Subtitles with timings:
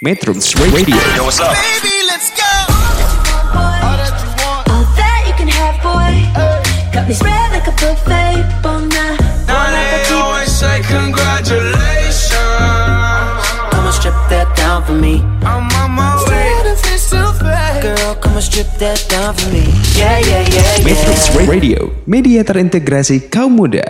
[0.00, 0.94] Metrums Radio.
[1.18, 1.50] Yo, what's up?
[1.58, 2.46] Baby, let's go.
[3.58, 4.14] All that
[5.26, 6.14] you can have, boy.
[6.94, 8.46] Got me spread like a buffet.
[8.62, 9.18] Bon now,
[9.50, 12.30] Now they always say congratulations.
[13.74, 15.18] Come on, strip that down for me.
[15.42, 16.46] I'm on my way.
[17.82, 19.66] Girl, come on, strip that down for me.
[19.98, 21.50] Yeah, yeah, yeah, Metrums yeah.
[21.50, 23.82] Radio, media terintegrasi kaum muda.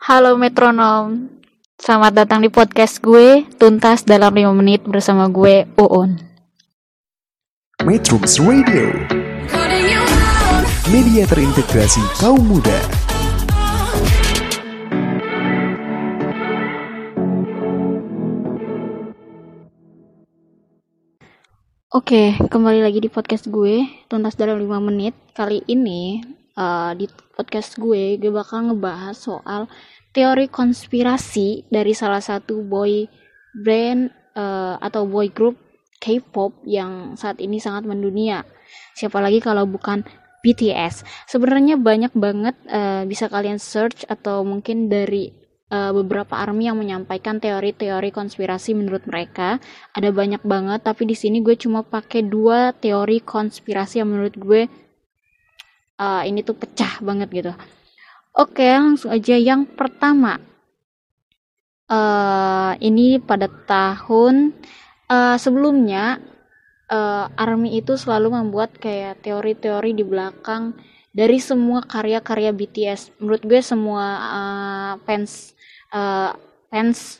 [0.00, 1.28] Halo metronom,
[1.80, 6.20] selamat datang di podcast gue Tuntas dalam 5 menit bersama gue Uun.
[7.88, 8.92] Metrums Radio,
[10.92, 12.76] media terintegrasi kaum muda.
[21.96, 25.16] Oke, kembali lagi di podcast gue Tuntas dalam 5 menit.
[25.32, 26.20] Kali ini
[26.60, 29.64] eh, di podcast gue gue bakal ngebahas soal
[30.10, 33.06] teori konspirasi dari salah satu boy
[33.54, 35.56] band eh, atau boy group
[36.00, 38.40] K-pop yang saat ini sangat mendunia.
[38.96, 40.00] Siapa lagi kalau bukan
[40.40, 41.04] BTS.
[41.28, 45.28] Sebenarnya banyak banget eh, bisa kalian search atau mungkin dari
[45.68, 49.60] eh, beberapa army yang menyampaikan teori-teori konspirasi menurut mereka.
[49.92, 54.62] Ada banyak banget, tapi di sini gue cuma pakai dua teori konspirasi yang menurut gue
[56.00, 57.52] eh, ini tuh pecah banget gitu.
[58.34, 60.38] Oke, langsung aja yang pertama.
[61.90, 64.54] eh ini pada tahun
[65.10, 66.22] eh, sebelumnya
[66.90, 70.78] eh, Army itu selalu membuat kayak teori-teori di belakang
[71.10, 73.18] dari semua karya-karya BTS.
[73.18, 74.04] Menurut gue semua
[74.38, 75.32] eh, fans
[75.94, 76.30] eh,
[76.70, 77.18] fans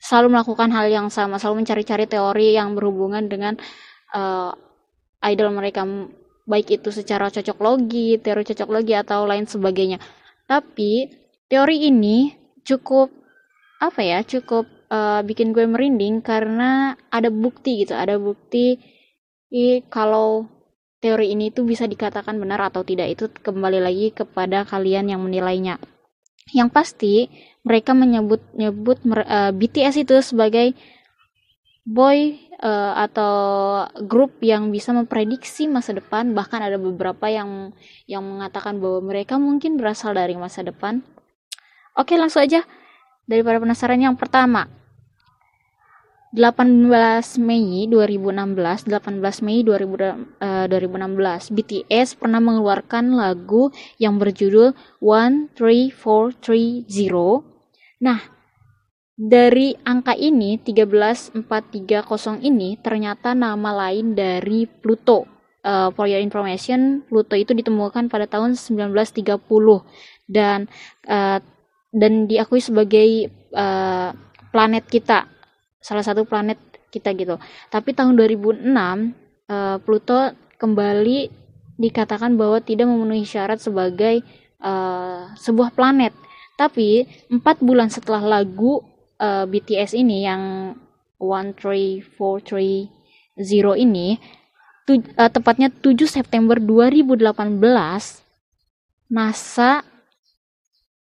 [0.00, 3.56] selalu melakukan hal yang sama, selalu mencari-cari teori yang berhubungan dengan
[4.16, 4.52] eh,
[5.32, 5.84] idol mereka
[6.48, 9.98] baik itu secara cocok logi, teori cocok logi atau lain sebagainya.
[10.50, 10.92] Tapi
[11.50, 12.18] teori ini
[12.66, 13.08] cukup
[13.80, 16.70] apa ya cukup eh, bikin gue merinding karena
[17.16, 18.76] ada bukti gitu ada bukti
[19.54, 20.28] i- kalau
[21.02, 25.80] teori ini tuh bisa dikatakan benar atau tidak itu kembali lagi kepada kalian yang menilainya.
[26.52, 27.14] Yang pasti
[27.68, 30.74] mereka menyebut nyebut mer- eh, BTS itu sebagai
[31.84, 33.34] boy eh, atau
[34.04, 36.36] grup yang bisa memprediksi masa depan.
[36.36, 37.72] Bahkan ada beberapa yang
[38.04, 41.02] yang mengatakan bahwa mereka mungkin berasal dari masa depan.
[41.96, 42.64] Oke langsung aja.
[43.24, 44.66] Daripada penasaran yang pertama.
[46.30, 54.70] 18 Mei 2016 18 Mei 2000, eh, 2016 BTS pernah mengeluarkan lagu yang berjudul
[55.02, 57.42] 13430
[57.98, 58.22] nah
[59.20, 61.36] dari angka ini 13430
[62.40, 65.28] ini ternyata nama lain dari Pluto.
[65.60, 69.44] Eh, for your information Pluto itu ditemukan pada tahun 1930
[70.24, 70.64] dan
[71.04, 71.38] eh,
[71.92, 74.10] dan diakui sebagai eh,
[74.48, 75.28] planet kita.
[75.84, 76.56] Salah satu planet
[76.88, 77.36] kita gitu.
[77.68, 81.18] Tapi tahun 2006 eh, Pluto kembali
[81.76, 84.24] dikatakan bahwa tidak memenuhi syarat sebagai
[84.64, 86.16] eh, sebuah planet.
[86.56, 88.89] Tapi empat bulan setelah lagu
[89.20, 90.74] eh, BTS ini yang
[91.20, 94.16] 13430 ini
[94.88, 98.24] tu- eh, tepatnya 7 September 2018
[99.12, 99.84] NASA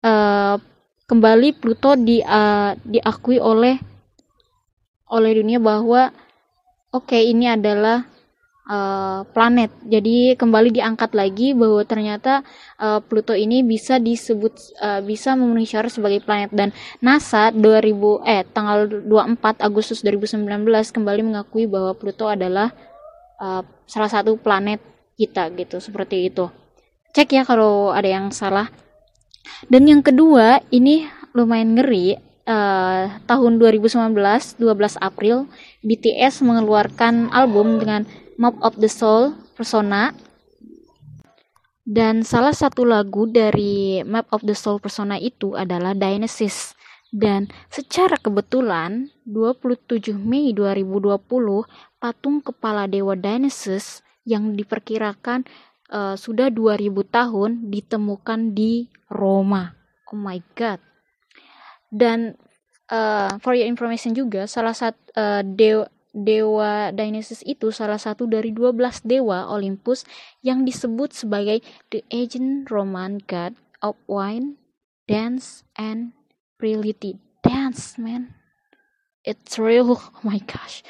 [0.00, 0.56] eh,
[1.04, 3.76] kembali Pluto di eh, diakui oleh
[5.10, 6.08] oleh dunia bahwa
[6.94, 8.06] oke ini adalah
[8.68, 9.70] eh, planet.
[9.84, 12.44] Jadi kembali diangkat lagi bahwa ternyata
[12.80, 16.72] eh, Pluto ini bisa disebut eh, bisa memenuhi syarat sebagai planet dan
[17.04, 20.44] NASA 2000 eh tanggal 24 Agustus 2019
[20.90, 22.72] kembali mengakui bahwa Pluto adalah
[23.40, 24.80] eh, salah satu planet
[25.14, 26.50] kita gitu seperti itu.
[27.14, 28.66] Cek ya kalau ada yang salah.
[29.70, 32.18] Dan yang kedua, ini lumayan ngeri.
[32.44, 35.48] Eh, tahun 2019, 12 April,
[35.80, 38.04] BTS mengeluarkan album dengan
[38.36, 40.12] Map of the Soul Persona.
[41.88, 46.76] Dan salah satu lagu dari Map of the Soul Persona itu adalah Dionysus.
[47.08, 51.16] Dan secara kebetulan, 27 Mei 2020,
[51.96, 55.48] patung kepala dewa Dionysus yang diperkirakan
[55.88, 59.72] eh, sudah 2000 tahun ditemukan di Roma.
[60.12, 60.93] Oh my god.
[61.94, 62.34] Dan
[62.90, 64.98] eh, for your information juga salah satu
[65.54, 70.06] dewa dewa Dionysus itu salah satu dari 12 dewa Olympus
[70.46, 71.58] yang disebut sebagai
[71.90, 74.56] the ancient Roman god of wine,
[75.10, 76.14] dance, and
[76.62, 77.18] reality.
[77.42, 78.38] Dance, man.
[79.26, 79.98] It's real.
[80.00, 80.86] Oh my gosh.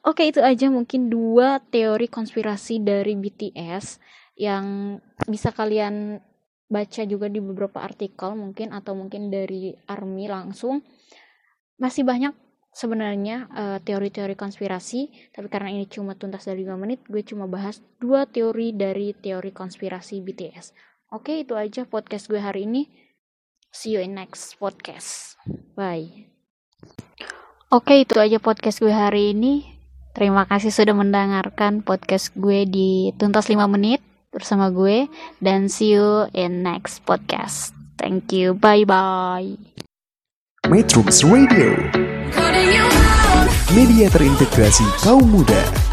[0.00, 4.00] Oke, itu aja mungkin dua teori konspirasi dari BTS
[4.40, 4.96] yang
[5.28, 6.24] bisa kalian
[6.70, 10.80] baca juga di beberapa artikel mungkin atau mungkin dari ARMY langsung.
[11.80, 12.36] masih banyak
[12.76, 17.80] sebenarnya eh, teori-teori konspirasi, tapi karena ini cuma tuntas dari 5 menit, gue cuma bahas
[17.96, 20.76] dua teori dari teori konspirasi BTS.
[21.10, 22.86] Oke, itu aja podcast gue hari ini.
[23.72, 25.40] See you in next podcast.
[25.74, 26.30] Bye.
[27.72, 29.80] Oke, itu aja podcast gue hari ini.
[30.12, 34.09] Terima kasih sudah mendengarkan podcast gue di Tuntas 5 menit
[34.40, 35.06] bersama gue
[35.44, 37.76] dan see you in next podcast.
[38.00, 38.56] Thank you.
[38.56, 39.60] Bye bye.
[40.72, 41.76] Metrums Radio,
[43.76, 45.89] media terintegrasi kaum muda.